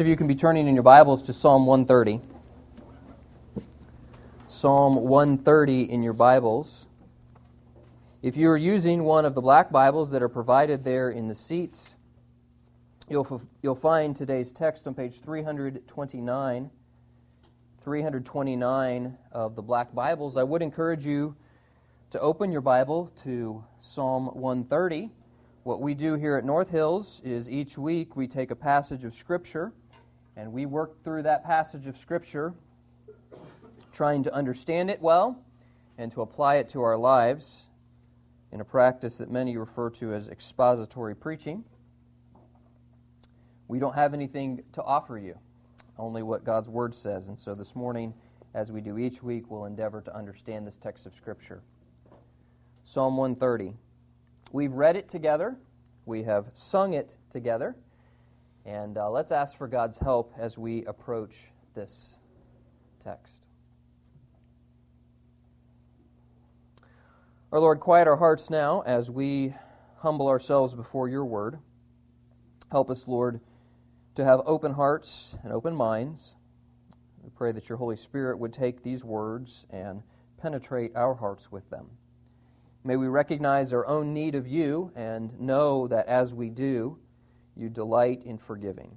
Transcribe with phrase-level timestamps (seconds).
[0.00, 2.22] of you can be turning in your Bibles to Psalm 130.
[4.46, 6.86] Psalm 130 in your Bibles.
[8.22, 11.34] If you are using one of the black Bibles that are provided there in the
[11.34, 11.96] seats,
[13.10, 16.70] you'll, you'll find today's text on page 329.
[17.82, 20.38] 329 of the black Bibles.
[20.38, 21.36] I would encourage you
[22.10, 25.10] to open your Bible to Psalm 130.
[25.64, 29.12] What we do here at North Hills is each week we take a passage of
[29.12, 29.74] Scripture
[30.40, 32.54] and we work through that passage of Scripture,
[33.92, 35.44] trying to understand it well
[35.98, 37.68] and to apply it to our lives
[38.50, 41.62] in a practice that many refer to as expository preaching.
[43.68, 45.38] We don't have anything to offer you,
[45.98, 47.28] only what God's Word says.
[47.28, 48.14] And so this morning,
[48.54, 51.60] as we do each week, we'll endeavor to understand this text of Scripture.
[52.84, 53.76] Psalm 130.
[54.52, 55.58] We've read it together,
[56.06, 57.76] we have sung it together,
[58.70, 61.34] and uh, let's ask for God's help as we approach
[61.74, 62.14] this
[63.02, 63.48] text.
[67.50, 69.54] Our Lord, quiet our hearts now as we
[69.98, 71.58] humble ourselves before your word.
[72.70, 73.40] Help us, Lord,
[74.14, 76.36] to have open hearts and open minds.
[77.24, 80.04] We pray that your Holy Spirit would take these words and
[80.40, 81.90] penetrate our hearts with them.
[82.84, 87.00] May we recognize our own need of you and know that as we do,
[87.60, 88.96] you delight in forgiving.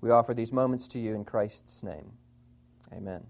[0.00, 2.12] We offer these moments to you in Christ's name.
[2.92, 3.24] Amen.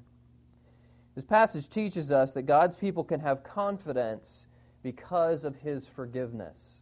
[1.15, 4.47] This passage teaches us that God's people can have confidence
[4.83, 6.79] because of his forgiveness.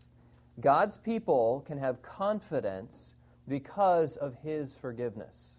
[0.61, 3.15] God's people can have confidence
[3.49, 5.57] because of his forgiveness.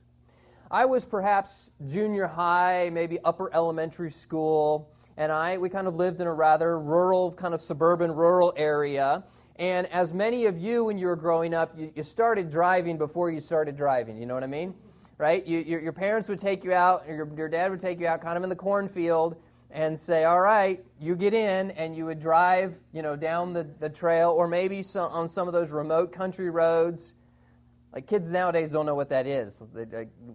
[0.72, 6.20] I was perhaps junior high, maybe upper elementary school, and I we kind of lived
[6.20, 9.24] in a rather rural, kind of suburban rural area.
[9.58, 13.30] And as many of you, when you were growing up, you, you started driving before
[13.30, 14.18] you started driving.
[14.18, 14.74] You know what I mean?
[15.18, 15.46] right?
[15.46, 18.22] You, your, your, parents would take you out, your, your dad would take you out
[18.22, 19.38] kind of in the cornfield
[19.72, 23.68] and say, all right, you get in, and you would drive, you know, down the,
[23.80, 27.14] the trail, or maybe some, on some of those remote country roads.
[27.92, 29.64] Like kids nowadays don't know what that is.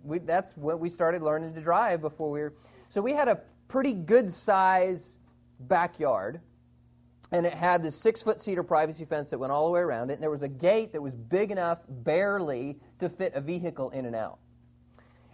[0.05, 2.55] We, that's what we started learning to drive before we were.
[2.89, 5.19] So we had a pretty good size
[5.61, 6.41] backyard,
[7.31, 10.11] and it had this six foot cedar privacy fence that went all the way around
[10.11, 13.91] it, and there was a gate that was big enough, barely, to fit a vehicle
[13.91, 14.39] in and out.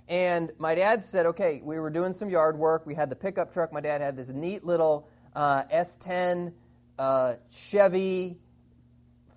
[0.09, 2.84] And my dad said, okay, we were doing some yard work.
[2.84, 3.72] We had the pickup truck.
[3.72, 6.53] My dad had this neat little uh, S10
[6.99, 8.37] uh, Chevy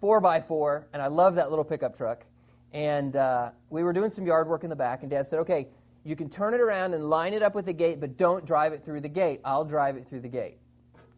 [0.02, 2.26] 4x4, and I love that little pickup truck.
[2.74, 5.68] And uh, we were doing some yard work in the back, and dad said, okay,
[6.04, 8.74] you can turn it around and line it up with the gate, but don't drive
[8.74, 9.42] it through the gate.
[9.44, 10.58] I'll drive it through the gate.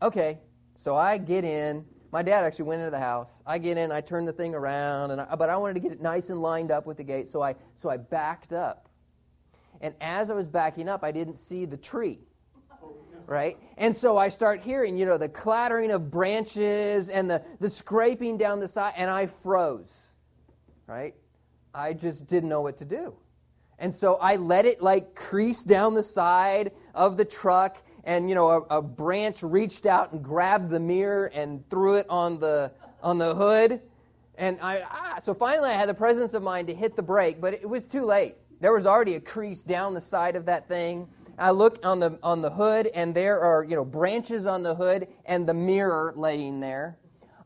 [0.01, 0.39] Okay,
[0.79, 1.85] so I get in.
[2.11, 3.29] My dad actually went into the house.
[3.45, 5.91] I get in, I turn the thing around, and I, but I wanted to get
[5.91, 8.89] it nice and lined up with the gate, so I, so I backed up
[9.81, 12.19] and as I was backing up, I didn't see the tree.
[13.25, 13.57] Right?
[13.77, 18.37] And so I start hearing, you know, the clattering of branches and the, the scraping
[18.37, 19.95] down the side, and I froze.
[20.87, 21.13] Right?
[21.73, 23.15] I just didn't know what to do.
[23.77, 28.35] And so I let it like crease down the side of the truck, and you
[28.35, 32.71] know, a, a branch reached out and grabbed the mirror and threw it on the
[33.01, 33.81] on the hood.
[34.35, 37.41] And I ah, so finally I had the presence of mind to hit the brake,
[37.41, 38.35] but it was too late.
[38.61, 41.07] There was already a crease down the side of that thing.
[41.37, 44.75] I look on the on the hood, and there are you know branches on the
[44.75, 46.97] hood and the mirror laying there.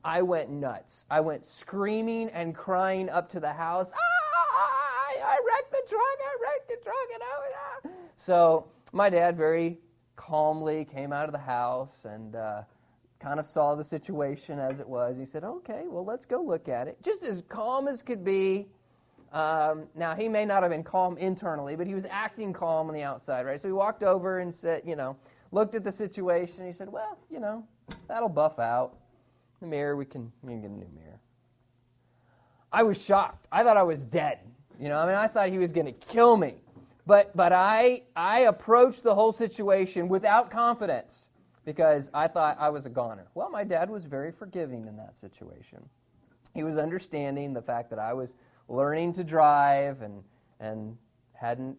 [0.03, 1.05] I went nuts.
[1.09, 3.91] I went screaming and crying up to the house.
[3.93, 4.93] Ah,
[5.25, 6.01] I wrecked the truck.
[6.01, 7.89] I wrecked the truck, and I was ah.
[8.17, 9.79] So my dad very
[10.15, 12.61] calmly came out of the house and uh,
[13.19, 15.17] kind of saw the situation as it was.
[15.17, 18.67] He said, "Okay, well, let's go look at it." Just as calm as could be.
[19.33, 22.93] Um, now, he may not have been calm internally, but he was acting calm on
[22.93, 23.59] the outside, right?
[23.59, 25.17] So he walked over and said, you know,
[25.51, 26.67] looked at the situation.
[26.67, 27.65] He said, well, you know,
[28.07, 28.95] that'll buff out.
[29.59, 31.19] The mirror, we can, we can get a new mirror.
[32.71, 33.47] I was shocked.
[33.51, 34.39] I thought I was dead.
[34.79, 36.55] You know, I mean, I thought he was going to kill me.
[37.05, 41.29] But, but I, I approached the whole situation without confidence
[41.65, 43.27] because I thought I was a goner.
[43.33, 45.89] Well, my dad was very forgiving in that situation.
[46.53, 48.35] He was understanding the fact that I was
[48.67, 50.23] learning to drive and
[50.59, 50.97] and
[51.33, 51.77] hadn't.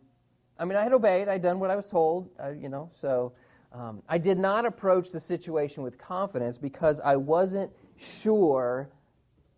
[0.59, 1.29] I mean, I had obeyed.
[1.29, 2.31] I'd done what I was told.
[2.43, 3.33] Uh, you know, so
[3.73, 8.91] um, I did not approach the situation with confidence because I wasn't sure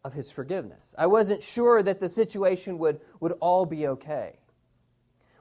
[0.04, 0.94] of His forgiveness.
[0.96, 4.38] I wasn't sure that the situation would would all be okay.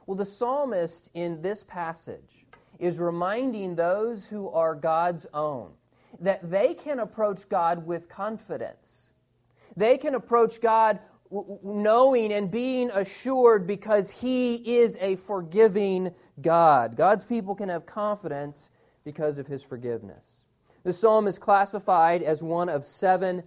[0.06, 2.46] Well, the psalmist in this passage
[2.78, 5.72] is reminding those who are God's own
[6.20, 9.10] that they can approach God with confidence.
[9.76, 11.00] They can approach God
[11.62, 16.96] knowing and being assured because He is a forgiving God.
[16.96, 18.70] God's people can have confidence
[19.04, 20.44] because of His forgiveness.
[20.84, 23.42] The psalm is classified as one of seven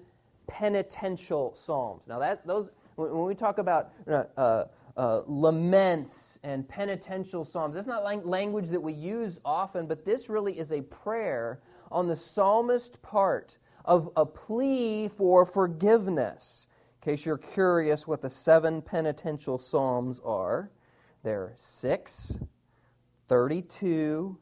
[0.47, 2.03] penitential psalms.
[2.05, 4.65] Now, that those when we talk about uh,
[4.99, 10.59] uh, laments and penitential psalms, that's not language that we use often, but this really
[10.59, 16.67] is a prayer on the psalmist part of a plea for forgiveness.
[17.01, 20.69] In case you're curious what the seven penitential psalms are,
[21.23, 22.37] they're 6,
[23.29, 24.37] 32,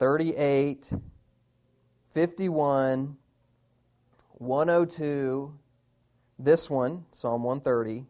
[0.00, 0.92] 38,
[2.08, 3.16] 51,
[4.32, 5.58] 102,
[6.40, 8.06] this one, Psalm 130,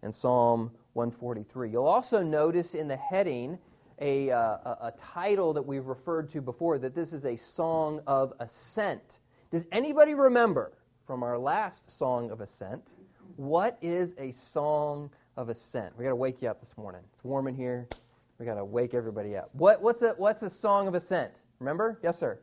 [0.00, 1.70] and Psalm 143.
[1.70, 3.58] You'll also notice in the heading
[4.00, 8.32] a, uh, a, title that we've referred to before that this is a song of
[8.40, 9.20] ascent.
[9.50, 10.72] Does anybody remember
[11.06, 12.96] from our last song of ascent
[13.36, 15.96] what is a song of ascent?
[15.96, 17.02] We got to wake you up this morning.
[17.12, 17.88] It's warm in here.
[18.38, 19.50] We got to wake everybody up.
[19.52, 21.42] What, what's, a, what's a song of ascent?
[21.60, 22.00] Remember?
[22.02, 22.40] Yes, sir.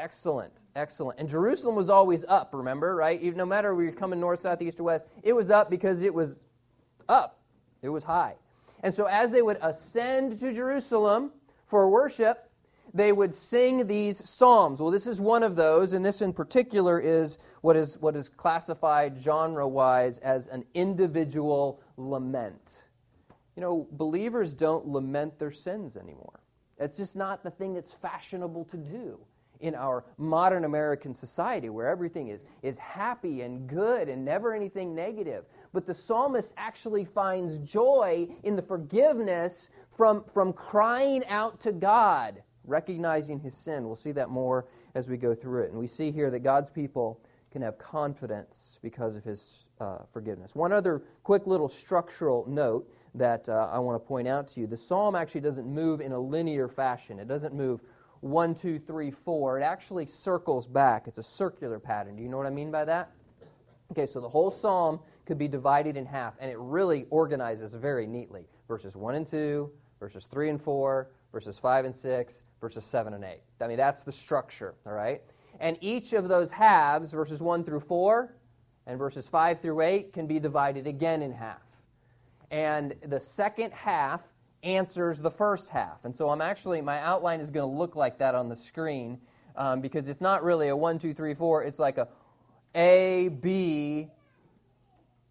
[0.00, 1.18] Excellent, excellent.
[1.20, 3.20] And Jerusalem was always up, remember, right?
[3.20, 6.00] Even no matter where you're coming north, south, east, or west, it was up because
[6.00, 6.44] it was
[7.06, 7.38] up.
[7.82, 8.36] It was high.
[8.82, 11.32] And so as they would ascend to Jerusalem
[11.66, 12.48] for worship,
[12.94, 14.80] they would sing these psalms.
[14.80, 18.30] Well, this is one of those, and this in particular is what is, what is
[18.30, 22.84] classified genre wise as an individual lament.
[23.54, 26.40] You know, believers don't lament their sins anymore.
[26.78, 29.20] It's just not the thing that's fashionable to do
[29.60, 34.94] in our modern American society where everything is, is happy and good and never anything
[34.94, 35.44] negative.
[35.72, 42.42] But the psalmist actually finds joy in the forgiveness from, from crying out to God,
[42.64, 43.86] recognizing his sin.
[43.86, 45.70] We'll see that more as we go through it.
[45.70, 47.20] And we see here that God's people
[47.52, 50.54] can have confidence because of his uh, forgiveness.
[50.54, 54.66] One other quick little structural note that uh, I want to point out to you
[54.66, 57.80] the psalm actually doesn't move in a linear fashion, it doesn't move
[58.20, 59.58] one, two, three, four.
[59.58, 61.08] It actually circles back.
[61.08, 62.16] It's a circular pattern.
[62.16, 63.12] Do you know what I mean by that?
[63.92, 68.06] Okay, so the whole psalm could be divided in half, and it really organizes very
[68.06, 68.46] neatly.
[68.68, 73.24] Verses 1 and 2, verses 3 and 4, verses 5 and 6, verses 7 and
[73.24, 73.40] 8.
[73.60, 75.22] I mean, that's the structure, all right?
[75.58, 78.34] And each of those halves, verses 1 through 4
[78.86, 81.62] and verses 5 through 8, can be divided again in half.
[82.50, 84.22] And the second half
[84.62, 86.04] answers the first half.
[86.04, 89.18] And so I'm actually, my outline is going to look like that on the screen
[89.56, 91.64] um, because it's not really a one, two, three, four.
[91.64, 92.08] It's like a
[92.74, 94.08] A, B,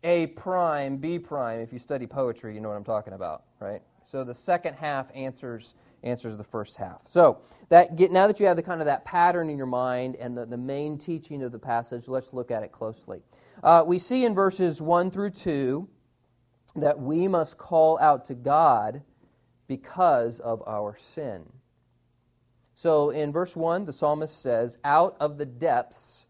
[0.03, 1.59] A prime, B prime.
[1.59, 3.81] If you study poetry, you know what I'm talking about, right?
[4.01, 7.01] So the second half answers answers the first half.
[7.07, 10.15] So that get, now that you have the kind of that pattern in your mind
[10.15, 13.21] and the, the main teaching of the passage, let's look at it closely.
[13.61, 15.87] Uh, we see in verses 1 through 2
[16.77, 19.01] that we must call out to God
[19.69, 21.45] because of our sin.
[22.73, 26.25] So in verse 1, the psalmist says, Out of the depths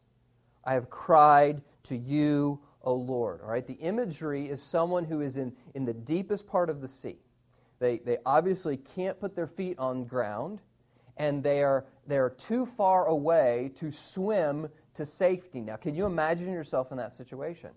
[0.63, 3.39] I have cried to you, O Lord.
[3.41, 6.87] All right, the imagery is someone who is in, in the deepest part of the
[6.87, 7.17] sea.
[7.79, 10.59] They, they obviously can't put their feet on ground,
[11.15, 15.61] and they are, they are too far away to swim to safety.
[15.61, 17.69] Now, can you imagine yourself in that situation?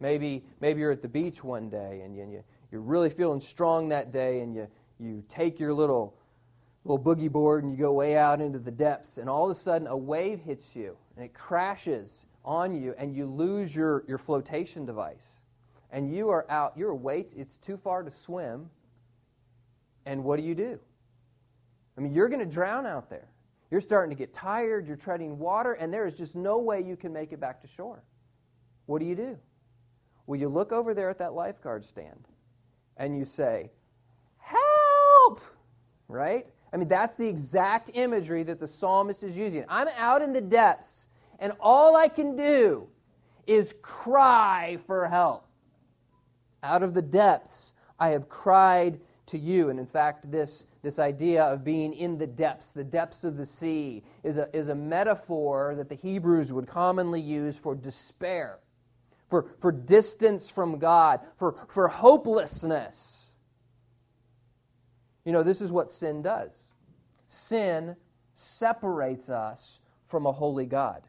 [0.00, 3.90] Maybe, maybe you're at the beach one day and you, you, you're really feeling strong
[3.90, 4.66] that day and you,
[5.00, 6.16] you take your little
[6.84, 9.54] little boogie board and you go way out into the depths and all of a
[9.54, 14.16] sudden a wave hits you and it crashes on you and you lose your, your
[14.16, 15.42] flotation device.
[15.90, 18.70] And you are out you're weight it's too far to swim
[20.06, 20.78] and what do you do?
[21.98, 23.28] I mean you're going to drown out there.
[23.70, 26.96] You're starting to get tired you're treading water and there is just no way you
[26.96, 28.02] can make it back to shore.
[28.86, 29.38] What do you do?
[30.26, 32.26] Well you look over there at that lifeguard stand
[32.96, 33.70] and you say
[36.08, 36.46] right?
[36.72, 39.64] I mean, that's the exact imagery that the psalmist is using.
[39.68, 41.06] I'm out in the depths,
[41.38, 42.88] and all I can do
[43.46, 45.46] is cry for help.
[46.62, 49.70] Out of the depths, I have cried to you.
[49.70, 53.46] And in fact, this, this idea of being in the depths, the depths of the
[53.46, 58.58] sea, is a, is a metaphor that the Hebrews would commonly use for despair,
[59.28, 63.19] for, for distance from God, for, for hopelessness.
[65.24, 66.66] You know, this is what sin does
[67.30, 67.96] sin
[68.34, 71.02] separates us from a holy God.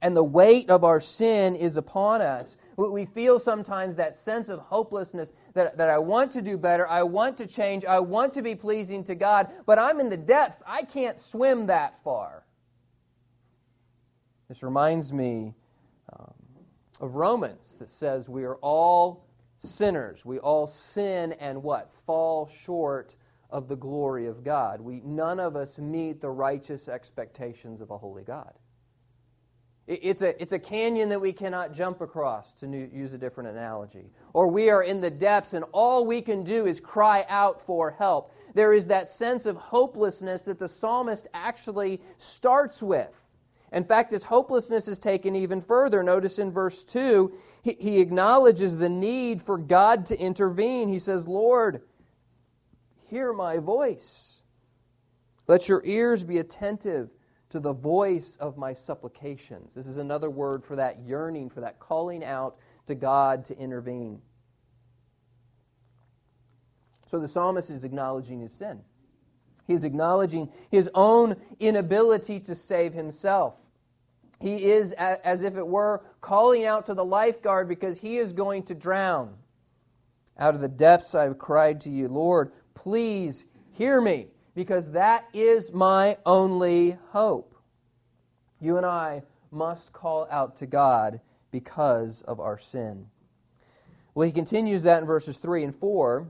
[0.00, 2.56] And the weight of our sin is upon us.
[2.76, 7.02] We feel sometimes that sense of hopelessness that, that I want to do better, I
[7.02, 10.62] want to change, I want to be pleasing to God, but I'm in the depths.
[10.66, 12.44] I can't swim that far.
[14.48, 15.54] This reminds me
[16.12, 16.34] um,
[17.00, 19.25] of Romans that says we are all
[19.66, 20.24] sinners.
[20.24, 21.92] We all sin and what?
[21.92, 23.16] Fall short
[23.50, 24.80] of the glory of God.
[24.80, 28.52] We, none of us meet the righteous expectations of a holy God.
[29.86, 33.18] It, it's, a, it's a canyon that we cannot jump across, to new, use a
[33.18, 34.10] different analogy.
[34.32, 37.92] Or we are in the depths and all we can do is cry out for
[37.92, 38.32] help.
[38.54, 43.20] There is that sense of hopelessness that the psalmist actually starts with.
[43.72, 46.02] In fact, his hopelessness is taken even further.
[46.02, 47.32] Notice in verse 2,
[47.62, 50.88] he, he acknowledges the need for God to intervene.
[50.88, 51.82] He says, Lord,
[53.08, 54.40] hear my voice.
[55.48, 57.10] Let your ears be attentive
[57.50, 59.74] to the voice of my supplications.
[59.74, 62.56] This is another word for that yearning, for that calling out
[62.86, 64.20] to God to intervene.
[67.06, 68.82] So the psalmist is acknowledging his sin.
[69.66, 73.58] He's acknowledging his own inability to save himself.
[74.40, 78.64] He is, as if it were, calling out to the lifeguard because he is going
[78.64, 79.34] to drown.
[80.38, 85.24] Out of the depths I have cried to you, Lord, please hear me, because that
[85.32, 87.54] is my only hope.
[88.60, 91.20] You and I must call out to God
[91.50, 93.06] because of our sin.
[94.14, 96.28] Well, he continues that in verses 3 and 4,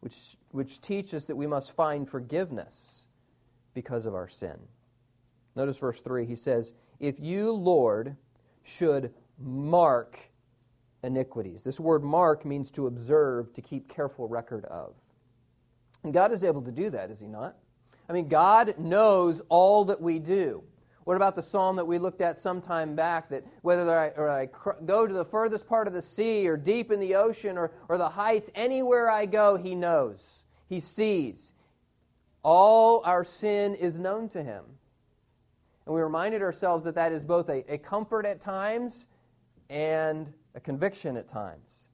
[0.00, 3.06] which, which teach us that we must find forgiveness
[3.74, 4.58] because of our sin.
[5.56, 6.24] Notice verse 3.
[6.24, 8.16] He says, if you, Lord,
[8.62, 10.18] should mark
[11.02, 11.62] iniquities.
[11.62, 14.94] This word mark means to observe, to keep careful record of.
[16.04, 17.56] And God is able to do that, is He not?
[18.08, 20.62] I mean, God knows all that we do.
[21.08, 24.28] What about the psalm that we looked at some time back that whether I, or
[24.28, 27.56] I cr- go to the furthest part of the sea or deep in the ocean
[27.56, 30.44] or, or the heights, anywhere I go, He knows.
[30.68, 31.54] He sees.
[32.42, 34.64] All our sin is known to Him.
[35.86, 39.06] And we reminded ourselves that that is both a, a comfort at times
[39.70, 41.86] and a conviction at times.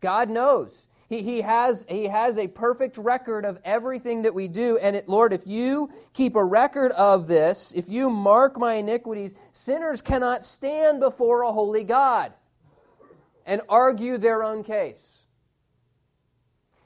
[0.00, 0.87] God knows.
[1.08, 4.76] He, he, has, he has a perfect record of everything that we do.
[4.76, 9.34] And it, Lord, if you keep a record of this, if you mark my iniquities,
[9.54, 12.34] sinners cannot stand before a holy God
[13.46, 15.02] and argue their own case.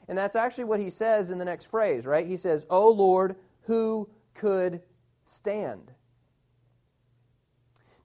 [0.07, 2.25] And that's actually what he says in the next phrase, right?
[2.25, 4.81] He says, O Lord, who could
[5.25, 5.91] stand?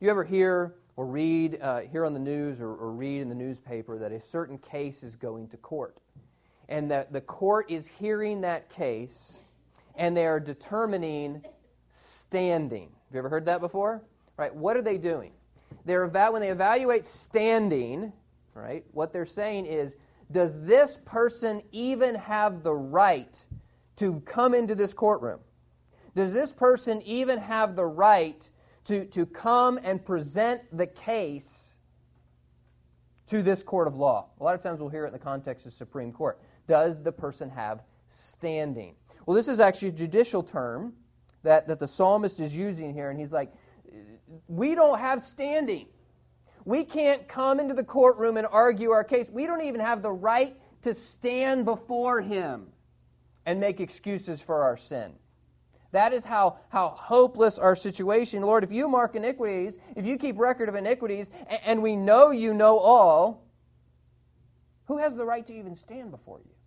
[0.01, 3.35] You ever hear or read, uh, hear on the news or, or read in the
[3.37, 5.97] newspaper that a certain case is going to court?
[6.69, 9.41] And that the court is hearing that case
[9.95, 11.43] and they are determining
[11.91, 12.91] standing.
[13.07, 14.03] Have you ever heard that before?
[14.37, 14.55] Right?
[14.55, 15.33] What are they doing?
[15.85, 18.13] They're eva- when they evaluate standing,
[18.55, 18.85] right?
[18.93, 19.97] What they're saying is,
[20.31, 23.45] does this person even have the right
[23.97, 25.41] to come into this courtroom?
[26.15, 28.49] Does this person even have the right
[28.89, 31.69] to, to come and present the case
[33.27, 34.31] to this court of law.
[34.41, 36.41] A lot of times we'll hear it in the context of Supreme Court.
[36.69, 38.95] Does the person have standing?
[39.27, 40.93] Well, this is actually a judicial term
[41.43, 43.53] that, that the psalmist is using here, and he's like,
[44.47, 45.87] We don't have standing.
[46.65, 49.31] We can't come into the courtroom and argue our case.
[49.31, 52.67] We don't even have the right to stand before him
[53.47, 55.15] and make excuses for our sin.
[55.93, 58.43] That is how, how hopeless our situation.
[58.43, 62.31] Lord, if you mark iniquities, if you keep record of iniquities, and, and we know
[62.31, 63.47] you know all,
[64.85, 66.58] who has the right to even stand before you?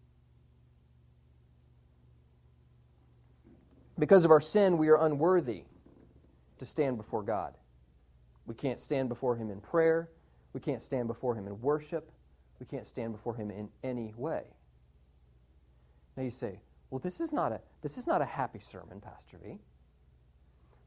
[4.02, 5.62] Because of our sin, we are unworthy
[6.58, 7.54] to stand before God.
[8.48, 10.10] We can't stand before Him in prayer.
[10.54, 12.12] We can't stand before Him in worship.
[12.60, 14.46] We can't stand before Him in any way.
[16.18, 19.38] Now you say, well, this is not a, this is not a happy sermon, Pastor
[19.38, 19.60] V.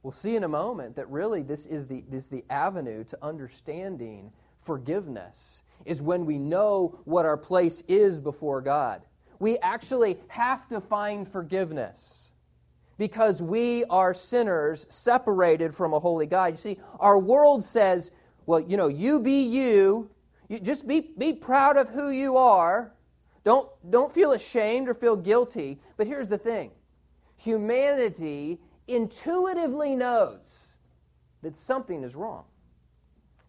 [0.03, 3.19] We'll see in a moment that really this is the, this is the avenue to
[3.23, 9.03] understanding forgiveness, is when we know what our place is before God.
[9.39, 12.33] We actually have to find forgiveness
[12.99, 16.53] because we are sinners separated from a holy God.
[16.53, 18.13] You see, our world says,
[18.47, 20.11] well, you know, you be you,
[20.49, 22.93] you just be, be proud of who you are,
[23.45, 25.81] don't, don't feel ashamed or feel guilty.
[25.97, 26.71] But here's the thing
[27.37, 30.69] humanity intuitively knows
[31.43, 32.45] that something is wrong.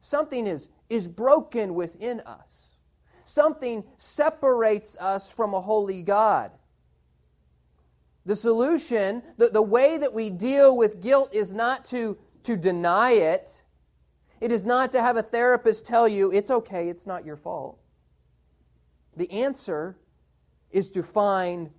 [0.02, 2.78] Something is, is broken within us.
[3.24, 6.52] Something separates us from a holy God.
[8.26, 13.12] The solution, the, the way that we deal with guilt is not to, to deny
[13.12, 13.62] it.
[14.42, 17.80] It is not to have a therapist tell you, it's okay, it's not your fault.
[19.16, 19.98] The answer
[20.72, 21.70] is to find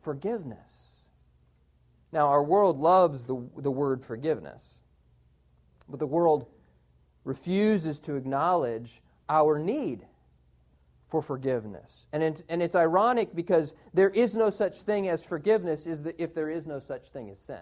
[0.00, 0.58] forgiveness.
[2.12, 4.80] Now, our world loves the, the word forgiveness.
[5.88, 6.46] But the world
[7.24, 10.06] refuses to acknowledge our need
[11.08, 12.06] for forgiveness.
[12.12, 16.16] And it's, and it's ironic because there is no such thing as forgiveness is that
[16.18, 17.60] if there is no such thing as sin.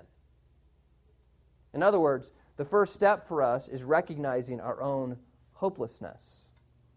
[1.74, 5.18] In other words, the first step for us is recognizing our own
[5.54, 6.42] hopelessness,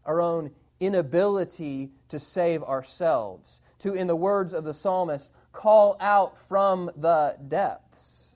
[0.05, 6.37] our own inability to save ourselves, to, in the words of the psalmist, call out
[6.37, 8.35] from the depths.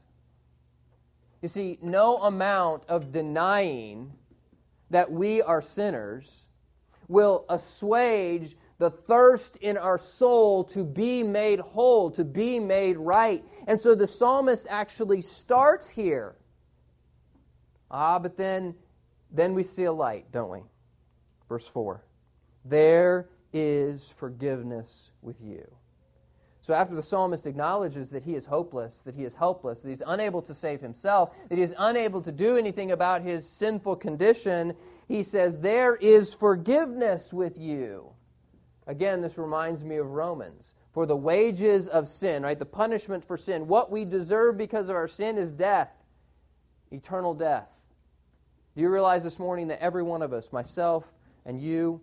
[1.41, 4.13] You see, no amount of denying
[4.89, 6.45] that we are sinners
[7.11, 13.43] will assuage the thirst in our soul to be made whole, to be made right.
[13.67, 16.35] And so the psalmist actually starts here.
[17.91, 18.73] Ah, but then
[19.31, 20.59] then we see a light, don't we?
[21.47, 22.03] Verse 4.
[22.65, 25.69] There is forgiveness with you.
[26.63, 30.03] So, after the psalmist acknowledges that he is hopeless, that he is helpless, that he's
[30.05, 34.75] unable to save himself, that he is unable to do anything about his sinful condition,
[35.11, 38.11] he says, There is forgiveness with you.
[38.87, 40.73] Again, this reminds me of Romans.
[40.93, 44.95] For the wages of sin, right, the punishment for sin, what we deserve because of
[44.95, 45.89] our sin is death,
[46.91, 47.69] eternal death.
[48.75, 51.13] Do you realize this morning that every one of us, myself
[51.45, 52.01] and you,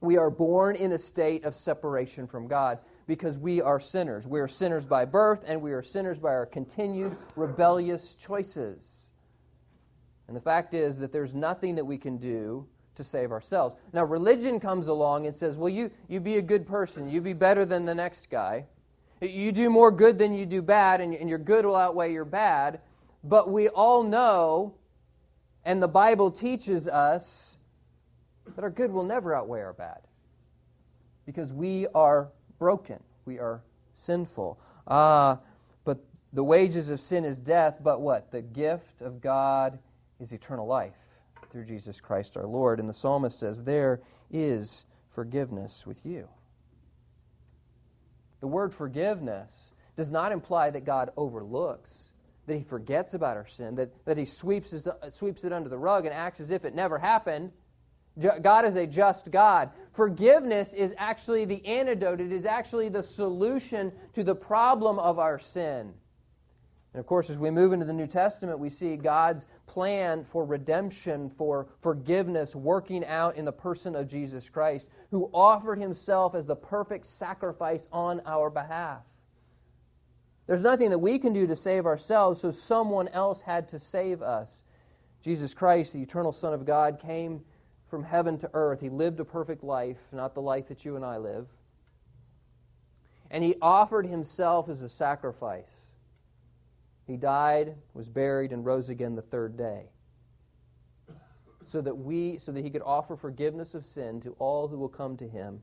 [0.00, 4.26] we are born in a state of separation from God because we are sinners.
[4.26, 9.01] We are sinners by birth, and we are sinners by our continued rebellious choices.
[10.32, 13.76] And the fact is that there's nothing that we can do to save ourselves.
[13.92, 17.34] Now, religion comes along and says, well, you, you be a good person, you be
[17.34, 18.64] better than the next guy.
[19.20, 22.24] You do more good than you do bad, and, and your good will outweigh your
[22.24, 22.80] bad.
[23.22, 24.72] But we all know,
[25.66, 27.58] and the Bible teaches us,
[28.46, 30.00] that our good will never outweigh our bad.
[31.26, 33.60] Because we are broken, we are
[33.92, 34.58] sinful.
[34.88, 35.40] Ah,
[35.84, 35.98] but
[36.32, 38.30] the wages of sin is death, but what?
[38.30, 39.78] The gift of God
[40.22, 41.18] is eternal life
[41.50, 42.78] through Jesus Christ our Lord.
[42.80, 44.00] And the psalmist says, There
[44.30, 46.28] is forgiveness with you.
[48.40, 52.10] The word forgiveness does not imply that God overlooks,
[52.46, 55.68] that he forgets about our sin, that, that he sweeps, his, uh, sweeps it under
[55.68, 57.52] the rug and acts as if it never happened.
[58.18, 59.70] God is a just God.
[59.92, 65.38] Forgiveness is actually the antidote, it is actually the solution to the problem of our
[65.38, 65.94] sin.
[66.94, 70.44] And of course, as we move into the New Testament, we see God's plan for
[70.44, 76.44] redemption, for forgiveness, working out in the person of Jesus Christ, who offered himself as
[76.44, 79.06] the perfect sacrifice on our behalf.
[80.46, 84.20] There's nothing that we can do to save ourselves, so someone else had to save
[84.20, 84.62] us.
[85.22, 87.42] Jesus Christ, the eternal Son of God, came
[87.86, 88.80] from heaven to earth.
[88.80, 91.48] He lived a perfect life, not the life that you and I live.
[93.30, 95.81] And he offered himself as a sacrifice.
[97.12, 99.90] He died, was buried, and rose again the third day.
[101.66, 104.88] So that we so that he could offer forgiveness of sin to all who will
[104.88, 105.60] come to him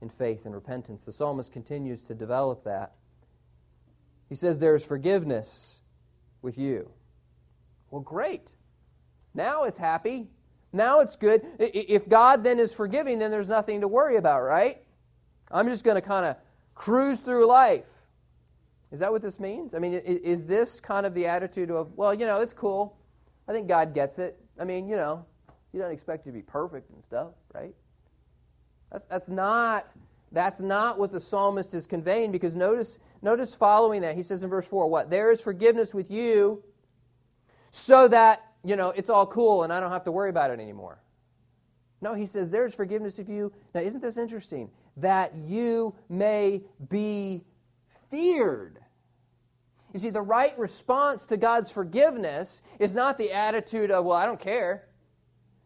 [0.00, 1.02] in faith and repentance.
[1.02, 2.92] The psalmist continues to develop that.
[4.28, 5.80] He says there's forgiveness
[6.40, 6.92] with you.
[7.90, 8.52] Well, great.
[9.34, 10.28] Now it's happy.
[10.72, 11.42] Now it's good.
[11.58, 14.84] If God then is forgiving, then there's nothing to worry about, right?
[15.50, 16.36] I'm just going to kind of
[16.76, 17.95] cruise through life.
[18.92, 19.74] Is that what this means?
[19.74, 22.96] I mean, is this kind of the attitude of, well, you know, it's cool.
[23.48, 24.38] I think God gets it.
[24.60, 25.24] I mean, you know,
[25.72, 27.74] you don't expect you to be perfect and stuff, right?
[28.90, 29.88] That's, that's not
[30.32, 34.50] that's not what the psalmist is conveying because notice notice following that he says in
[34.50, 36.62] verse 4 what there is forgiveness with you
[37.70, 40.58] so that you know it's all cool and i don't have to worry about it
[40.60, 40.98] anymore
[42.00, 47.42] no he says there's forgiveness of you now isn't this interesting that you may be
[48.10, 48.78] feared.
[49.92, 54.26] You see, the right response to God's forgiveness is not the attitude of, well, I
[54.26, 54.88] don't care.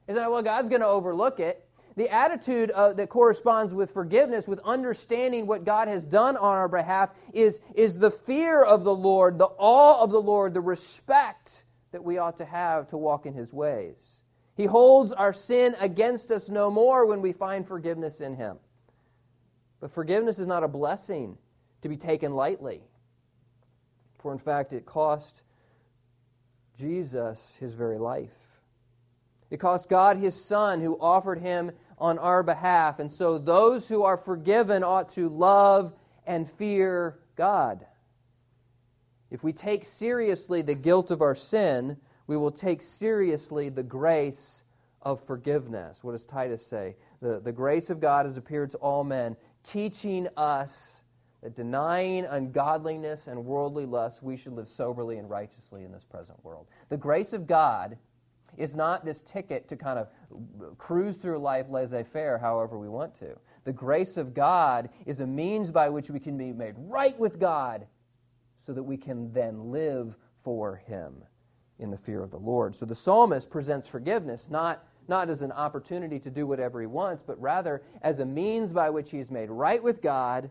[0.06, 1.66] It's not, well, God's going to overlook it.
[1.96, 6.68] The attitude uh, that corresponds with forgiveness, with understanding what God has done on our
[6.68, 11.64] behalf, is, is the fear of the Lord, the awe of the Lord, the respect
[11.92, 14.22] that we ought to have to walk in His ways.
[14.56, 18.58] He holds our sin against us no more when we find forgiveness in Him.
[19.80, 21.38] But forgiveness is not a blessing,
[21.82, 22.82] to be taken lightly.
[24.18, 25.42] For in fact, it cost
[26.78, 28.60] Jesus his very life.
[29.50, 32.98] It cost God his Son who offered him on our behalf.
[32.98, 35.92] And so those who are forgiven ought to love
[36.26, 37.84] and fear God.
[39.30, 44.62] If we take seriously the guilt of our sin, we will take seriously the grace
[45.02, 46.04] of forgiveness.
[46.04, 46.96] What does Titus say?
[47.20, 50.99] The, the grace of God has appeared to all men, teaching us
[51.42, 56.42] that denying ungodliness and worldly lust, we should live soberly and righteously in this present
[56.44, 56.66] world.
[56.88, 57.96] The grace of God
[58.56, 60.08] is not this ticket to kind of
[60.76, 63.36] cruise through life laissez faire however we want to.
[63.64, 67.38] The grace of God is a means by which we can be made right with
[67.38, 67.86] God
[68.58, 71.24] so that we can then live for Him
[71.78, 72.74] in the fear of the Lord.
[72.74, 77.22] So the psalmist presents forgiveness not, not as an opportunity to do whatever he wants,
[77.26, 80.50] but rather as a means by which he is made right with God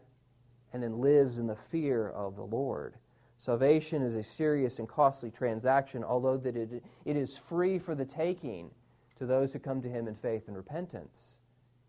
[0.73, 2.95] and then lives in the fear of the Lord.
[3.37, 8.05] Salvation is a serious and costly transaction, although that it, it is free for the
[8.05, 8.69] taking
[9.17, 11.37] to those who come to him in faith and repentance.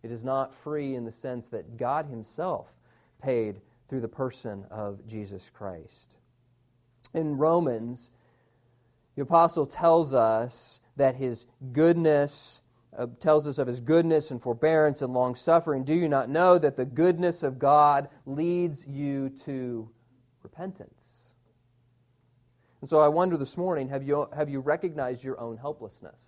[0.02, 2.76] It is not free in the sense that God himself
[3.20, 6.16] paid through the person of Jesus Christ.
[7.12, 8.10] In Romans,
[9.16, 12.62] the apostle tells us that his goodness
[12.96, 15.84] uh, tells us of his goodness and forbearance and long suffering.
[15.84, 19.88] Do you not know that the goodness of God leads you to
[20.42, 21.22] repentance?
[22.80, 26.20] And so I wonder this morning have you, have you recognized your own helplessness?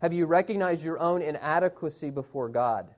[0.00, 2.88] Have you recognized your own inadequacy before God?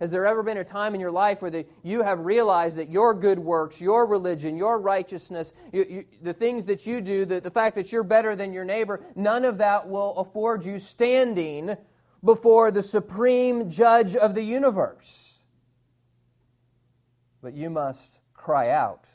[0.00, 2.88] Has there ever been a time in your life where the, you have realized that
[2.88, 7.40] your good works, your religion, your righteousness, you, you, the things that you do, the,
[7.40, 11.76] the fact that you're better than your neighbor, none of that will afford you standing
[12.22, 15.40] before the supreme judge of the universe?
[17.42, 19.08] But you must cry out.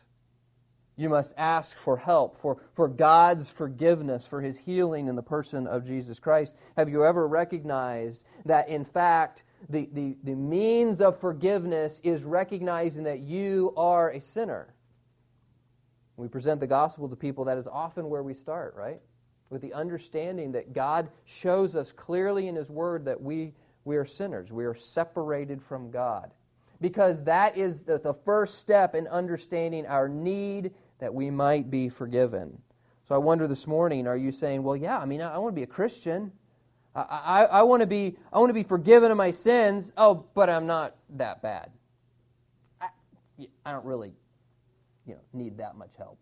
[0.98, 5.66] You must ask for help, for, for God's forgiveness, for his healing in the person
[5.66, 6.54] of Jesus Christ.
[6.78, 13.04] Have you ever recognized that, in fact, the, the, the means of forgiveness is recognizing
[13.04, 14.74] that you are a sinner.
[16.18, 19.02] we present the gospel to people, that is often where we start, right?
[19.50, 23.54] With the understanding that God shows us clearly in His Word that we,
[23.86, 24.52] we are sinners.
[24.52, 26.32] We are separated from God.
[26.82, 31.90] Because that is the, the first step in understanding our need that we might be
[31.90, 32.62] forgiven.
[33.08, 35.54] So I wonder this morning, are you saying, well, yeah, I mean, I, I want
[35.54, 36.32] to be a Christian.
[36.96, 39.94] I, I, I want to be I want to be forgiven of my sins.
[39.98, 41.72] Oh, but I'm not that bad.
[42.80, 42.88] I,
[43.66, 44.14] I don't really,
[45.06, 46.18] you know, need that much help.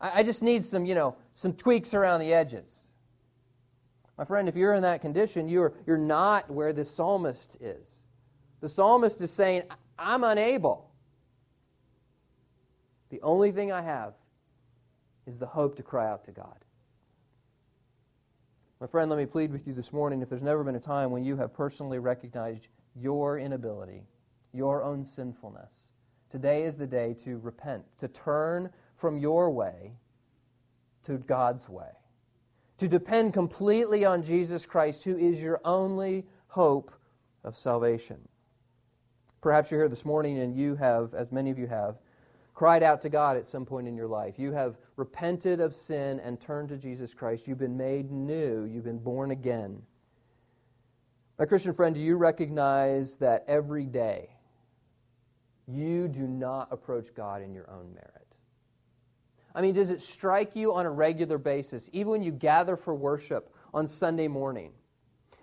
[0.00, 2.86] I, I just need some, you know, some tweaks around the edges.
[4.18, 7.88] My friend, if you're in that condition, you're you're not where the psalmist is.
[8.60, 9.62] The psalmist is saying,
[9.98, 10.90] I'm unable.
[13.10, 14.14] The only thing I have
[15.26, 16.61] is the hope to cry out to God.
[18.82, 21.12] My friend, let me plead with you this morning if there's never been a time
[21.12, 22.66] when you have personally recognized
[22.96, 24.02] your inability,
[24.52, 25.70] your own sinfulness,
[26.32, 29.92] today is the day to repent, to turn from your way
[31.04, 31.90] to God's way,
[32.78, 36.92] to depend completely on Jesus Christ, who is your only hope
[37.44, 38.18] of salvation.
[39.40, 42.00] Perhaps you're here this morning and you have, as many of you have,
[42.54, 44.38] cried out to God at some point in your life.
[44.38, 47.48] You have repented of sin and turned to Jesus Christ.
[47.48, 48.64] You've been made new.
[48.64, 49.82] You've been born again.
[51.38, 54.28] My Christian friend, do you recognize that every day
[55.66, 58.26] you do not approach God in your own merit?
[59.54, 62.94] I mean, does it strike you on a regular basis, even when you gather for
[62.94, 64.72] worship on Sunday morning,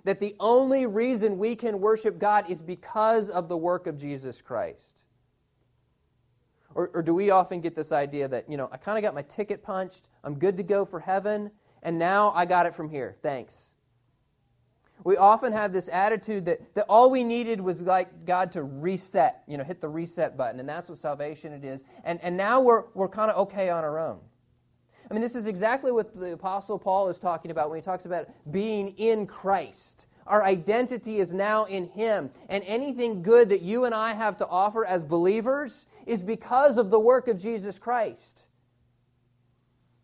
[0.04, 4.42] that the only reason we can worship God is because of the work of Jesus
[4.42, 5.04] Christ?
[6.80, 9.14] Or, or do we often get this idea that, you know, I kind of got
[9.14, 11.52] my ticket punched, I'm good to go for heaven,
[11.84, 13.18] and now I got it from here.
[13.22, 13.74] Thanks.
[15.04, 19.44] We often have this attitude that, that all we needed was like God to reset,
[19.46, 21.84] you know, hit the reset button, and that's what salvation it is.
[22.06, 24.22] And, and now we're, we're kind of okay on our own.
[25.12, 28.06] I mean, this is exactly what the Apostle Paul is talking about when he talks
[28.06, 30.08] about being in Christ.
[30.30, 32.30] Our identity is now in Him.
[32.48, 36.92] And anything good that you and I have to offer as believers is because of
[36.92, 38.48] the work of Jesus Christ.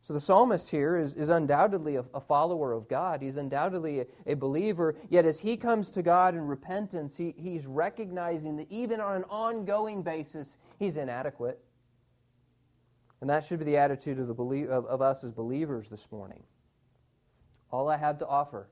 [0.02, 3.22] So the psalmist here is, is undoubtedly a, a follower of God.
[3.22, 4.96] He's undoubtedly a, a, believer.
[5.10, 9.24] Yet as he comes to God in repentance, he, he's recognizing that even on an
[9.30, 11.60] ongoing basis, he's inadequate.
[13.22, 16.12] And that should be the attitude of, the belie- of, of us as believers this
[16.12, 16.44] morning.
[17.72, 18.68] All I have to offer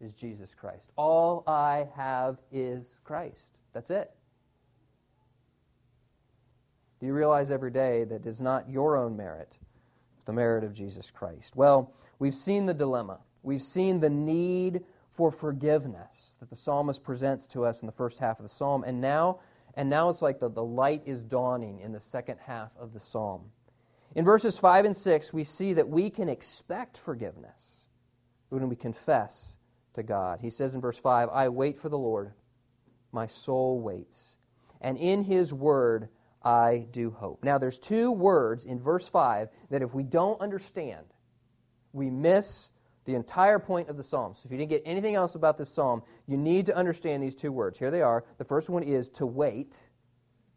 [0.00, 0.90] is Jesus Christ.
[0.96, 3.46] All I have is Christ.
[3.72, 4.10] That's it.
[7.00, 9.58] Do you realize every day that it is not your own merit,
[10.16, 11.56] but the merit of Jesus Christ?
[11.56, 13.20] Well, we've seen the dilemma.
[13.42, 18.18] We've seen the need for forgiveness that the psalmist presents to us in the first
[18.18, 18.84] half of the psalm.
[18.84, 19.40] And now,
[19.74, 23.00] and now it's like the, the light is dawning in the second half of the
[23.00, 23.50] psalm.
[24.14, 27.88] In verses 5 and 6, we see that we can expect forgiveness
[28.48, 29.58] when we confess
[29.96, 30.38] to God.
[30.40, 32.32] He says in verse 5 I wait for the Lord,
[33.12, 34.38] my soul waits,
[34.80, 36.08] and in his word
[36.42, 37.42] I do hope.
[37.42, 41.06] Now, there's two words in verse 5 that if we don't understand,
[41.92, 42.70] we miss
[43.06, 44.34] The entire point of the psalm.
[44.34, 47.36] So if you didn't get anything else about this psalm, you need to understand these
[47.36, 47.78] two words.
[47.78, 48.24] Here they are.
[48.38, 49.76] The first one is to wait.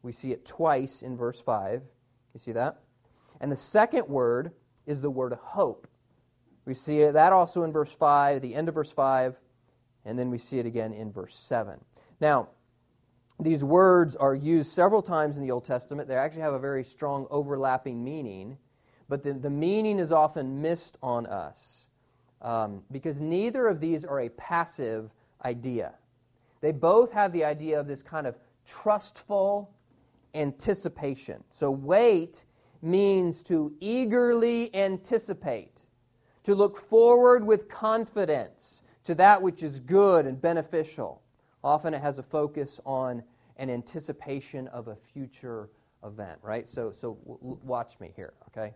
[0.02, 1.84] We see it twice in verse 5.
[2.34, 2.80] You see that?
[3.40, 4.52] And the second word
[4.88, 5.88] is the word hope.
[6.70, 9.40] We see that also in verse 5, the end of verse 5,
[10.06, 11.80] and then we see it again in verse 7.
[12.22, 12.50] Now,
[13.40, 16.08] these words are used several times in the Old Testament.
[16.08, 18.60] They actually have a very strong overlapping meaning,
[19.08, 21.90] but the, the meaning is often missed on us
[22.44, 25.12] um, because neither of these are a passive
[25.44, 25.96] idea.
[26.62, 29.74] They both have the idea of this kind of trustful
[30.36, 31.44] anticipation.
[31.50, 32.46] So, wait
[32.84, 35.80] means to eagerly anticipate,
[36.44, 41.22] to look forward with confidence to that which is good and beneficial.
[41.64, 43.24] Often it has a focus on
[43.58, 45.70] an anticipation of a future
[46.04, 46.68] event, right?
[46.68, 48.74] So, so w- watch me here, okay?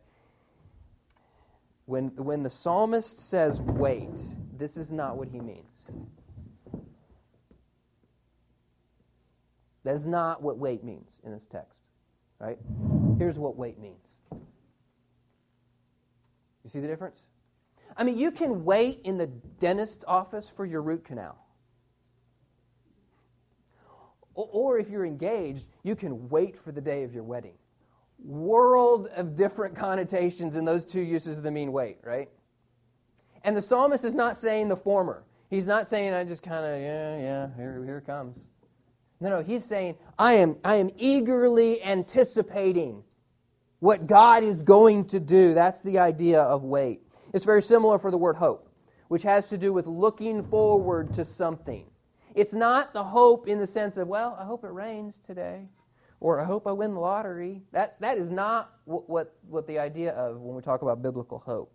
[1.86, 4.22] When, when the psalmist says wait,
[4.58, 5.92] this is not what he means.
[9.84, 11.78] That is not what wait means in this text,
[12.40, 12.58] right?
[13.18, 14.20] Here's what wait means.
[16.64, 17.26] You see the difference?
[17.96, 21.38] I mean, you can wait in the dentist office for your root canal.
[24.36, 27.54] Or if you're engaged, you can wait for the day of your wedding.
[28.18, 32.30] World of different connotations in those two uses of the mean wait, right?
[33.44, 35.24] And the psalmist is not saying the former.
[35.50, 38.38] He's not saying, I just kind of, yeah, yeah, here, here comes.
[39.20, 43.04] No, no, he's saying, I am, I am eagerly anticipating
[43.80, 45.54] what God is going to do.
[45.54, 47.02] That's the idea of wait.
[47.34, 48.70] It's very similar for the word hope,
[49.08, 51.86] which has to do with looking forward to something.
[52.36, 55.68] It's not the hope in the sense of, well, I hope it rains today,
[56.20, 57.64] or I hope I win the lottery.
[57.72, 61.40] That, that is not what, what, what the idea of when we talk about biblical
[61.40, 61.72] hope.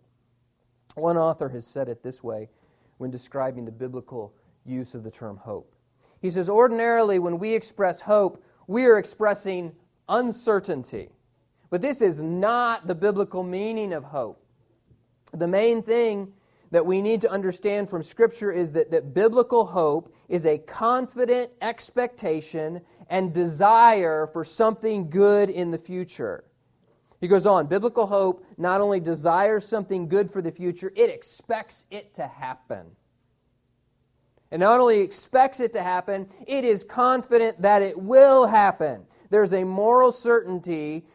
[0.95, 2.49] One author has said it this way
[2.97, 4.33] when describing the biblical
[4.65, 5.73] use of the term hope.
[6.21, 9.73] He says, Ordinarily, when we express hope, we are expressing
[10.07, 11.09] uncertainty.
[11.69, 14.43] But this is not the biblical meaning of hope.
[15.33, 16.33] The main thing
[16.71, 21.51] that we need to understand from Scripture is that, that biblical hope is a confident
[21.61, 26.43] expectation and desire for something good in the future.
[27.19, 31.85] He goes on Biblical hope not only desires something good for the future, it expects
[31.91, 32.85] it to happen.
[34.51, 39.05] And not only expects it to happen, it is confident that it will happen.
[39.29, 41.05] There's a moral certainty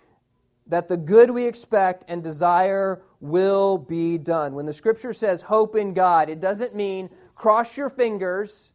[0.67, 4.55] that the good we expect and desire will be done.
[4.55, 8.71] When the scripture says hope in God, it doesn't mean cross your fingers.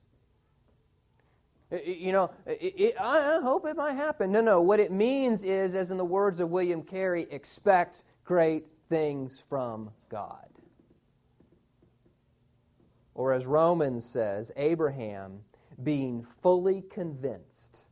[1.71, 4.31] You know, it, it, I hope it might happen.
[4.31, 4.61] No, no.
[4.61, 9.91] What it means is, as in the words of William Carey, expect great things from
[10.09, 10.47] God.
[13.13, 15.41] Or as Romans says, Abraham
[15.83, 17.85] being fully convinced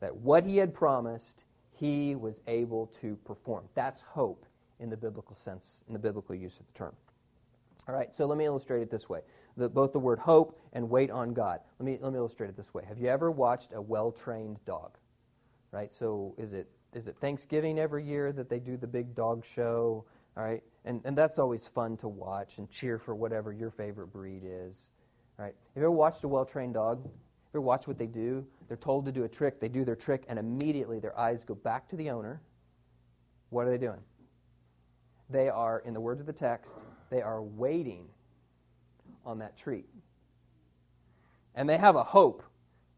[0.00, 1.44] that what he had promised,
[1.78, 3.64] he was able to perform.
[3.74, 4.46] That's hope
[4.80, 6.94] in the biblical sense, in the biblical use of the term.
[7.88, 9.20] All right, so let me illustrate it this way.
[9.56, 11.60] The, both the word hope and wait on God.
[11.78, 12.84] Let me, let me illustrate it this way.
[12.86, 14.98] Have you ever watched a well trained dog?
[15.72, 15.94] Right?
[15.94, 20.04] So is it, is it Thanksgiving every year that they do the big dog show?
[20.36, 20.62] All right?
[20.84, 24.90] And, and that's always fun to watch and cheer for whatever your favorite breed is.
[25.38, 25.54] All right?
[25.74, 26.98] Have you ever watched a well trained dog?
[26.98, 27.10] Have
[27.54, 28.46] you ever watched what they do?
[28.68, 31.54] They're told to do a trick, they do their trick, and immediately their eyes go
[31.54, 32.42] back to the owner.
[33.50, 34.00] What are they doing?
[35.30, 38.08] They are, in the words of the text, they are waiting
[39.24, 39.86] on that treat.
[41.54, 42.42] And they have a hope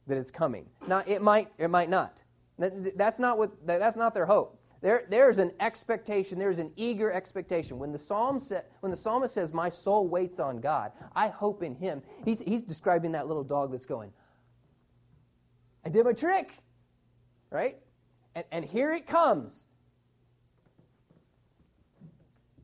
[0.09, 0.67] that it's coming.
[0.87, 2.23] Now, it might, it might not.
[2.59, 4.61] That's not, what, that's not their hope.
[4.83, 7.79] There, there's an expectation, there's an eager expectation.
[7.79, 11.63] When the, psalm sa- when the psalmist says, My soul waits on God, I hope
[11.63, 14.11] in Him, he's, he's describing that little dog that's going,
[15.91, 16.53] I did my trick,
[17.51, 17.77] right?
[18.37, 19.67] And, and here it comes.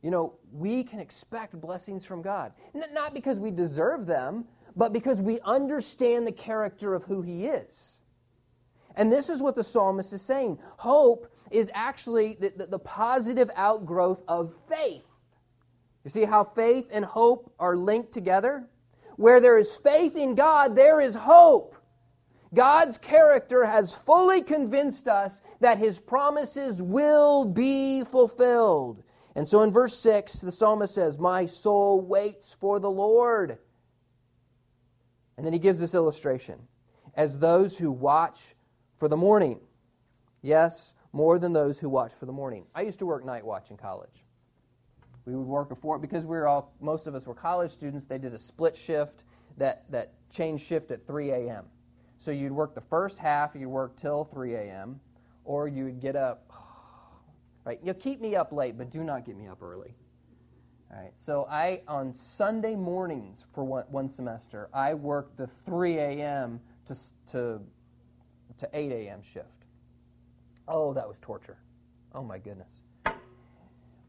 [0.01, 2.53] You know, we can expect blessings from God.
[2.93, 4.45] Not because we deserve them,
[4.77, 8.01] but because we understand the character of who He is.
[8.95, 10.61] And this is what the psalmist is saying.
[10.77, 15.03] Hope is actually the, the, the, positive outgrowth of faith.
[16.05, 18.69] You see how faith and hope are linked together?
[19.17, 21.76] Where there is faith in God, there is hope.
[22.57, 29.03] God's character has fully convinced us that his promises will be fulfilled.
[29.35, 33.59] And so in verse 6, the psalmist says, My soul waits for the Lord.
[35.37, 36.59] And then he gives this illustration
[37.15, 38.55] as those who watch
[38.97, 39.61] for the morning.
[40.41, 42.65] Yes, more than those who watch for the morning.
[42.75, 44.25] I used to work night watch in college.
[45.27, 48.07] We would work four because we were all most of us were college students.
[48.07, 49.25] They did a split shift
[49.59, 51.67] that that changed shift at 3 a.m.
[52.27, 54.99] So you'd work the first half, you'd work till 3 a.m.,
[55.45, 56.51] or you would get up.
[57.65, 59.95] Right, you'll keep me up late, but do not get me up early.
[60.93, 61.13] All right.
[61.17, 66.61] So I on Sunday mornings for one, one semester, I worked the 3 a.m.
[66.87, 66.97] to
[67.33, 67.61] to
[68.59, 69.21] to 8 a.m.
[69.21, 69.67] shift.
[70.69, 71.59] Oh, that was torture.
[72.15, 72.71] Oh my goodness.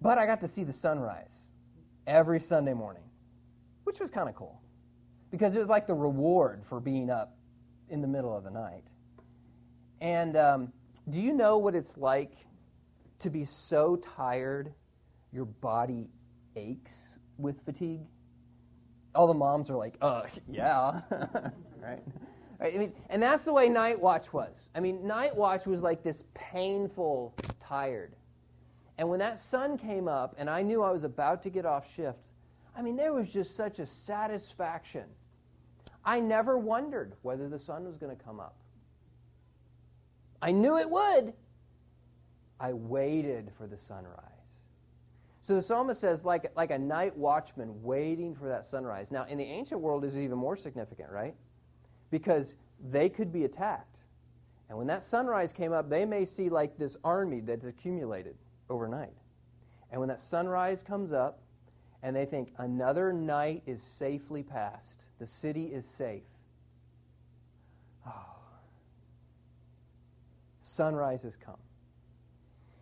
[0.02, 1.34] But I got to see the sunrise
[2.06, 3.10] every Sunday morning,
[3.86, 4.62] which was kind of cool
[5.32, 7.37] because it was like the reward for being up
[7.90, 8.84] in the middle of the night.
[10.02, 10.74] And um,
[11.10, 12.34] do you know what it's like
[13.20, 14.74] to be so tired
[15.32, 16.10] your body
[16.56, 18.02] aches with fatigue?
[19.16, 21.02] All the moms are like, uh, yeah,
[21.82, 22.04] right?
[22.60, 24.70] I mean, and that's the way Night Watch was.
[24.76, 28.16] I mean, Night Watch was like this painful, tired.
[28.98, 31.94] And when that sun came up and I knew I was about to get off
[31.94, 32.20] shift,
[32.76, 35.06] I mean, there was just such a satisfaction.
[36.08, 38.56] I never wondered whether the sun was going to come up.
[40.42, 41.34] I knew it would.
[42.62, 44.24] I waited for the sunrise.
[45.42, 49.12] So the psalmist says, like, like a night watchman waiting for that sunrise.
[49.12, 51.36] Now, in the ancient world, this is even more significant, right?
[52.10, 52.56] Because
[52.90, 54.00] they could be attacked.
[54.70, 58.36] And when that sunrise came up, they may see like this army that's accumulated
[58.70, 59.14] overnight.
[59.92, 61.42] And when that sunrise comes up
[62.02, 66.24] and they think another night is safely passed, the city is safe.
[68.06, 68.12] Oh.
[70.60, 71.58] Sunrise has come.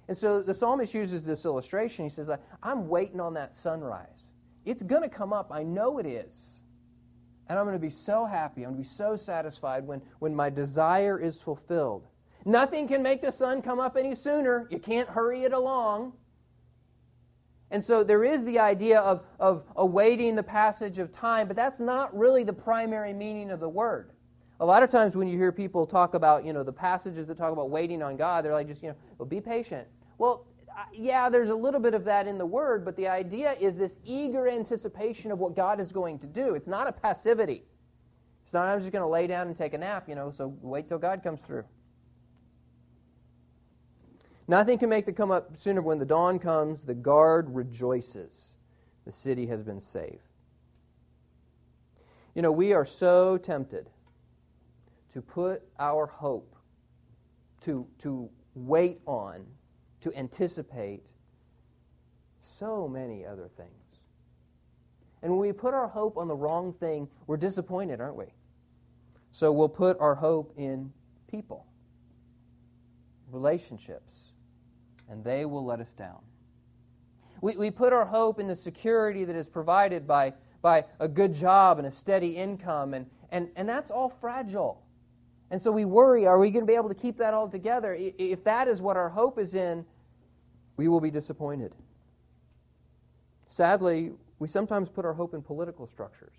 [0.08, 2.06] And so the psalmist uses this illustration.
[2.06, 2.30] He says,
[2.62, 4.24] I'm waiting on that sunrise.
[4.66, 5.52] It's going to come up.
[5.52, 6.56] I know it is.
[7.48, 8.64] And I'm going to be so happy.
[8.64, 12.08] I'm going to be so satisfied when, when my desire is fulfilled.
[12.44, 14.68] Nothing can make the sun come up any sooner.
[14.70, 16.14] You can't hurry it along.
[17.72, 21.80] And so there is the idea of, of awaiting the passage of time, but that's
[21.80, 24.12] not really the primary meaning of the word.
[24.60, 27.38] A lot of times when you hear people talk about, you know, the passages that
[27.38, 29.88] talk about waiting on God, they're like just, you know, well, be patient.
[30.18, 30.46] Well,
[30.94, 33.98] yeah, there's a little bit of that in the word, but the idea is this
[34.06, 36.56] eager anticipation of what God is going to do.
[36.56, 37.64] It's not a passivity.
[38.44, 40.56] It's not I'm just going to lay down and take a nap, you know, so
[40.62, 41.64] wait till God comes through.
[44.48, 45.82] Nothing can make the come up sooner.
[45.82, 48.56] When the dawn comes, the guard rejoices.
[49.06, 50.22] The city has been saved.
[52.36, 53.90] You know, we are so tempted
[55.14, 56.56] to put our hope,
[57.62, 59.46] to, to wait on,
[60.02, 61.12] to anticipate
[62.40, 63.72] so many other things.
[65.22, 68.26] And when we put our hope on the wrong thing, we're disappointed, aren't we?
[69.32, 70.92] So we'll put our hope in
[71.28, 71.66] people,
[73.32, 74.25] relationships,
[75.10, 76.20] and they will let us down.
[77.42, 81.34] We, we put our hope in the security that is provided by, by a good
[81.34, 84.82] job and a steady income, and, and, and that's all fragile.
[85.52, 87.96] And so we worry are we going to be able to keep that all together?
[88.00, 89.86] If that is what our hope is in,
[90.78, 91.74] we will be disappointed.
[93.48, 96.36] Sadly, we sometimes put our hope in political structures.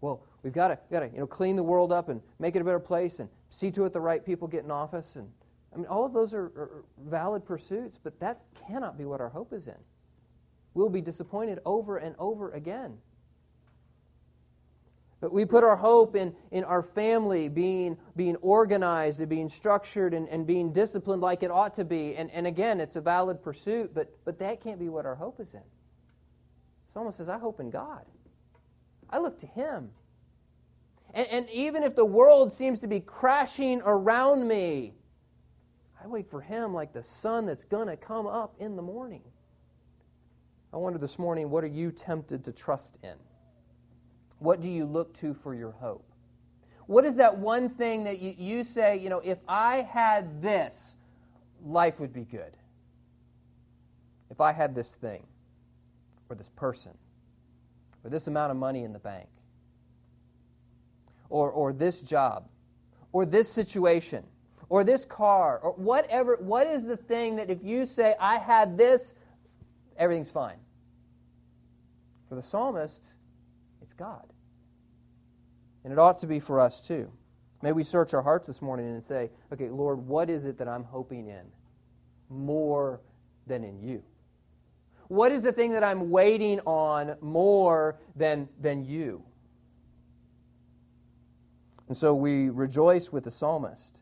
[0.00, 2.62] Well, we've got to, got to you know, clean the world up and make it
[2.62, 5.28] a better place and see to it the right people get in office and
[5.72, 9.28] I mean, all of those are, are valid pursuits, but that cannot be what our
[9.28, 9.76] hope is in.
[10.74, 12.98] We'll be disappointed over and over again.
[15.20, 20.14] But we put our hope in, in our family being, being organized and being structured
[20.14, 22.16] and, and being disciplined like it ought to be.
[22.16, 25.38] And, and again, it's a valid pursuit, but, but that can't be what our hope
[25.38, 25.60] is in.
[26.94, 28.04] Someone says, I hope in God.
[29.10, 29.90] I look to Him.
[31.12, 34.94] And, and even if the world seems to be crashing around me,
[36.02, 39.22] I wait for him like the sun that's going to come up in the morning.
[40.72, 43.16] I wonder this morning, what are you tempted to trust in?
[44.38, 46.06] What do you look to for your hope?
[46.86, 50.96] What is that one thing that you, you say, you know, if I had this,
[51.64, 52.52] life would be good?
[54.30, 55.26] If I had this thing,
[56.28, 56.92] or this person,
[58.02, 59.28] or this amount of money in the bank,
[61.28, 62.48] or, or this job,
[63.12, 64.24] or this situation,
[64.70, 66.36] or this car or whatever.
[66.40, 69.14] What is the thing that if you say, I had this,
[69.98, 70.56] everything's fine?
[72.30, 73.04] For the psalmist,
[73.82, 74.32] it's God.
[75.84, 77.10] And it ought to be for us too.
[77.62, 80.68] May we search our hearts this morning and say, okay, Lord, what is it that
[80.68, 81.44] I'm hoping in
[82.30, 83.00] more
[83.46, 84.02] than in you?
[85.08, 89.24] What is the thing that I'm waiting on more than, than you?
[91.88, 93.99] And so we rejoice with the psalmist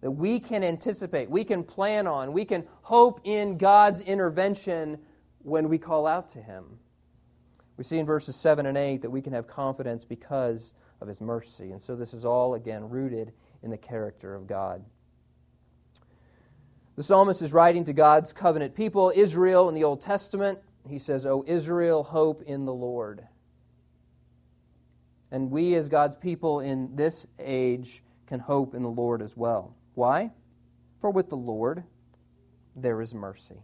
[0.00, 4.98] that we can anticipate, we can plan on, we can hope in God's intervention
[5.42, 6.78] when we call out to Him.
[7.76, 11.20] We see in verses 7 and 8 that we can have confidence because of His
[11.20, 11.70] mercy.
[11.70, 13.32] And so this is all, again, rooted
[13.62, 14.84] in the character of God.
[16.96, 20.58] The psalmist is writing to God's covenant people, Israel, in the Old Testament.
[20.88, 23.26] He says, O Israel, hope in the Lord.
[25.30, 29.74] And we, as God's people in this age, can hope in the Lord as well.
[30.00, 30.30] Why?
[30.98, 31.84] For with the Lord
[32.74, 33.60] there is mercy,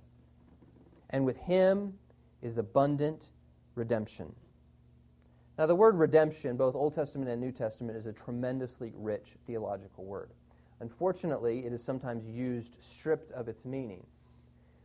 [1.09, 1.95] and with him
[2.43, 3.30] is abundant
[3.74, 4.34] redemption.
[5.57, 10.05] Now, the word redemption, both Old Testament and New Testament, is a tremendously rich theological
[10.05, 10.28] word.
[10.80, 14.05] Unfortunately, it is sometimes used stripped of its meaning.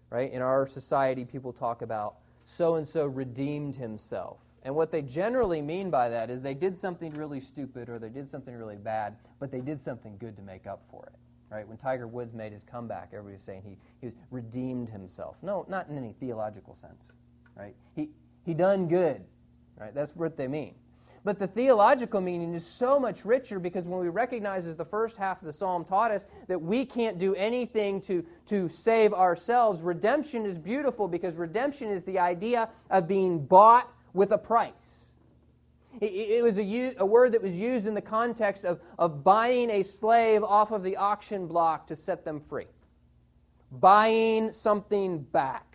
[0.10, 0.32] Right?
[0.32, 4.40] In our society, people talk about so and so redeemed himself.
[4.64, 8.08] And what they generally mean by that is they did something really stupid or they
[8.08, 11.21] did something really bad, but they did something good to make up for it.
[11.52, 11.68] Right?
[11.68, 15.38] When Tiger Woods made his comeback, everybody was saying he, he was redeemed himself.
[15.42, 17.12] No, not in any theological sense.
[17.58, 17.76] Right?
[17.94, 18.10] He,
[18.46, 19.22] he done good.
[19.78, 19.94] Right?
[19.94, 20.76] That's what they mean.
[21.24, 25.18] But the theological meaning is so much richer because when we recognize, as the first
[25.18, 29.82] half of the psalm taught us, that we can't do anything to, to save ourselves,
[29.82, 34.91] redemption is beautiful because redemption is the idea of being bought with a price.
[36.00, 39.84] It, was a, a word that was used in the context of, of buying a
[39.84, 42.68] slave off of the auction block to set them free,
[43.72, 45.72] buying something back.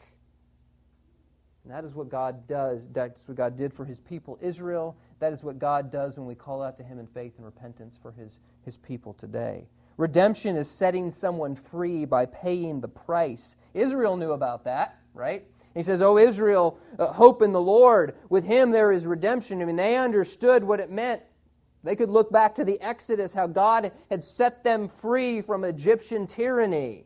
[1.65, 2.89] And that is what God does.
[2.93, 4.97] That's what God did for his people Israel.
[5.19, 7.99] That is what God does when we call out to him in faith and repentance
[8.01, 9.67] for his, his people today.
[9.97, 13.57] Redemption is setting someone free by paying the price.
[13.75, 15.45] Israel knew about that, right?
[15.77, 18.17] He says, Oh, Israel, uh, hope in the Lord.
[18.31, 19.61] With him there is redemption.
[19.61, 21.21] I mean, they understood what it meant.
[21.85, 26.27] They could look back to the Exodus, how God had set them free from Egyptian
[26.27, 27.05] tyranny.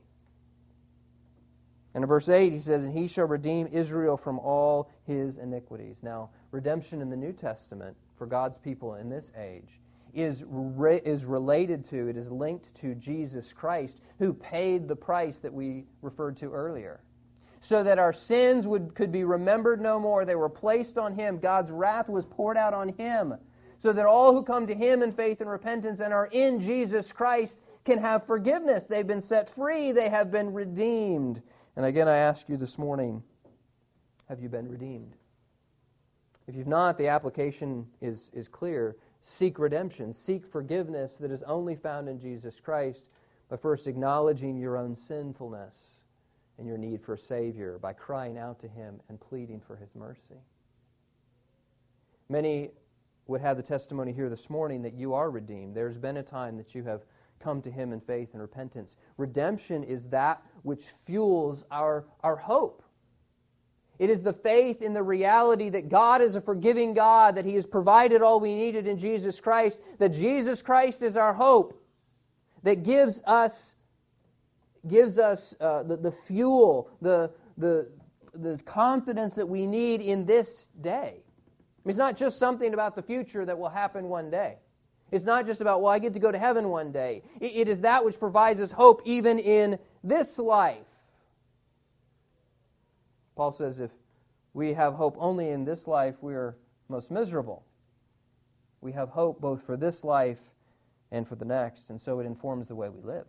[1.95, 5.97] And in verse 8, he says, And he shall redeem Israel from all his iniquities.
[6.01, 9.81] Now, redemption in the New Testament for God's people in this age
[10.15, 15.41] is, re- is related to, it is linked to Jesus Christ, who paid the price
[15.41, 17.01] that we referred to earlier.
[17.61, 20.25] So that our sins would, could be remembered no more.
[20.25, 21.39] They were placed on him.
[21.39, 23.35] God's wrath was poured out on him.
[23.79, 27.13] So that all who come to him in faith and repentance and are in Jesus
[27.13, 28.87] Christ can have forgiveness.
[28.87, 31.43] They've been set free, they have been redeemed.
[31.77, 33.23] And again, I ask you this morning
[34.29, 35.17] have you been redeemed?
[36.47, 38.97] If you've not, the application is, is clear.
[39.23, 43.09] Seek redemption, seek forgiveness that is only found in Jesus Christ
[43.49, 45.90] by first acknowledging your own sinfulness
[46.61, 49.97] and your need for a Savior, by crying out to Him and pleading for His
[49.97, 50.45] mercy.
[52.29, 52.71] Many
[53.27, 55.75] would have the testimony here this morning that you are redeemed.
[55.75, 57.03] There's been a time that you have
[57.41, 58.95] come to Him in faith and repentance.
[59.17, 62.85] Redemption is that which fuels our, our hope.
[63.99, 67.55] It is the faith in the reality that God is a forgiving God, that He
[67.55, 71.83] has provided all we needed in Jesus Christ, that Jesus Christ is our hope,
[72.63, 73.75] that gives us,
[74.89, 77.89] gives us uh, the, the fuel, the, the,
[78.35, 81.23] the confidence that we need in this day.
[81.85, 84.57] It's not just something about the future that will happen one day.
[85.11, 87.23] It's not just about, well, I get to go to heaven one day.
[87.41, 90.77] it is that which provides us hope even in this life.
[93.35, 93.91] Paul says if
[94.53, 96.57] we have hope only in this life, we are
[96.89, 97.65] most miserable.
[98.81, 100.53] We have hope both for this life
[101.11, 103.27] and for the next, and so it informs the way we live.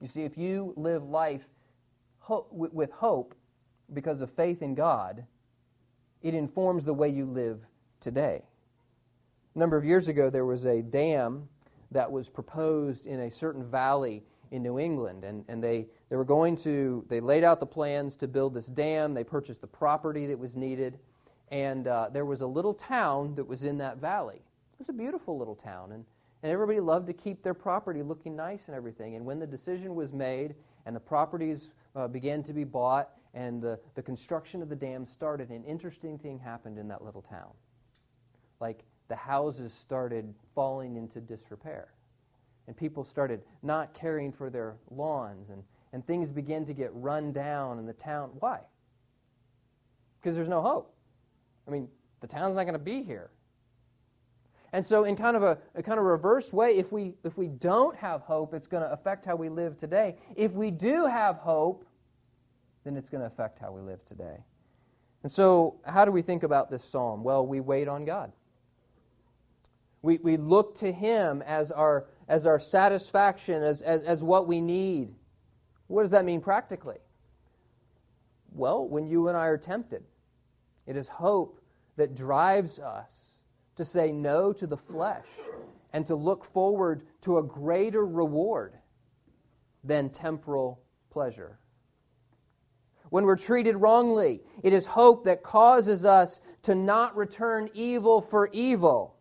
[0.00, 1.48] You see, if you live life
[2.50, 3.34] with hope
[3.92, 5.24] because of faith in God,
[6.22, 7.66] it informs the way you live
[8.00, 8.42] today.
[9.54, 11.48] A number of years ago, there was a dam
[11.90, 15.24] that was proposed in a certain valley in New England.
[15.24, 18.66] And, and they, they were going to, they laid out the plans to build this
[18.66, 19.14] dam.
[19.14, 20.98] They purchased the property that was needed.
[21.50, 24.36] And uh, there was a little town that was in that valley.
[24.72, 25.92] It was a beautiful little town.
[25.92, 26.04] And,
[26.44, 29.16] and everybody loved to keep their property looking nice and everything.
[29.16, 33.62] And when the decision was made and the properties uh, began to be bought and
[33.62, 37.48] the, the construction of the dam started, an interesting thing happened in that little town.
[38.60, 41.94] Like, the houses started falling into disrepair.
[42.66, 45.62] And people started not caring for their lawns, and,
[45.94, 48.32] and things began to get run down in the town.
[48.38, 48.60] Why?
[50.20, 50.94] Because there's no hope.
[51.66, 51.88] I mean,
[52.20, 53.30] the town's not going to be here.
[54.74, 57.46] And so, in kind of a, a, kind of reverse way, if we if we
[57.46, 60.16] don't have hope, it's going to affect how we live today.
[60.36, 61.86] If we do have hope,
[62.82, 64.42] then it's going to affect how we live today.
[65.22, 67.22] And so, how do we think about this psalm?
[67.22, 68.32] Well, we wait on God.
[70.02, 74.60] We, we look to Him as our, as our satisfaction, as, as, as what we
[74.60, 75.14] need.
[75.86, 76.98] What does that mean practically?
[78.54, 80.04] well, when you and I are tempted.
[80.86, 81.60] It is hope
[81.96, 83.33] that drives us
[83.76, 85.26] to say no to the flesh
[85.92, 88.74] and to look forward to a greater reward
[89.82, 91.58] than temporal pleasure.
[93.10, 98.48] When we're treated wrongly, it is hope that causes us to not return evil for
[98.52, 99.16] evil,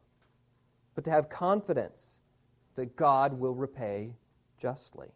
[0.95, 2.19] but to have confidence
[2.75, 4.15] that God will repay
[4.57, 5.09] justly.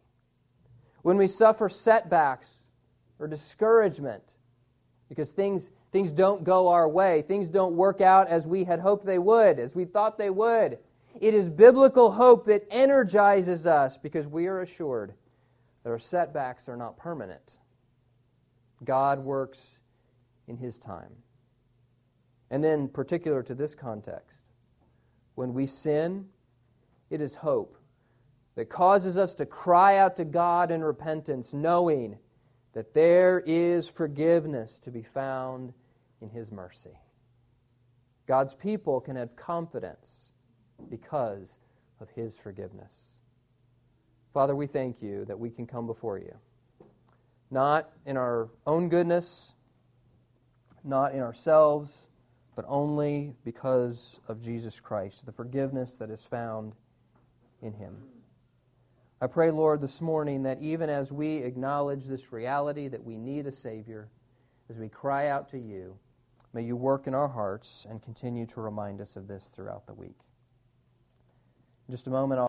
[1.02, 2.60] When we suffer setbacks
[3.18, 4.38] or discouragement
[5.10, 9.04] because things, things don't go our way, things don't work out as we had hoped
[9.04, 10.78] they would, as we thought they would,
[11.20, 15.16] it is biblical hope that energizes us because we are assured
[15.84, 17.58] that our setbacks are not permanent.
[18.84, 19.80] God works
[20.48, 21.16] in His time.
[22.52, 24.42] And then, particular to this context,
[25.34, 26.28] when we sin,
[27.10, 27.76] it is hope
[28.54, 32.20] that causes us to cry out to God in repentance, knowing
[32.74, 35.74] that there is forgiveness to be found
[36.22, 37.00] in His mercy.
[38.28, 40.32] God's people can have confidence
[40.90, 41.60] because
[42.00, 43.12] of His forgiveness.
[44.34, 46.36] Father, we thank you that we can come before you,
[47.50, 49.54] not in our own goodness,
[50.84, 52.08] not in ourselves,
[52.56, 56.74] but only because of Jesus Christ, the forgiveness that is found
[57.62, 57.96] in Him.
[59.20, 63.48] I pray, Lord, this morning that even as we acknowledge this reality that we need
[63.48, 64.10] a Savior,
[64.70, 65.98] as we cry out to you,
[66.58, 69.94] may you work in our hearts and continue to remind us of this throughout the
[69.94, 70.18] week.
[71.88, 72.46] In just a moment, I'll